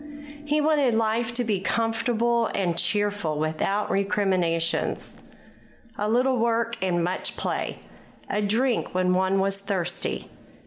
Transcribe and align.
He 0.43 0.59
wanted 0.61 0.95
life 0.95 1.31
to 1.35 1.43
be 1.43 1.59
comfortable 1.59 2.47
and 2.55 2.75
cheerful, 2.75 3.37
without 3.37 3.91
recriminations, 3.91 5.21
a 5.95 6.09
little 6.09 6.37
work 6.37 6.75
and 6.81 7.03
much 7.03 7.37
play, 7.37 7.83
a 8.27 8.41
drink 8.41 8.95
when 8.95 9.13
one 9.13 9.39
was 9.39 9.59
thirsty. 9.59 10.31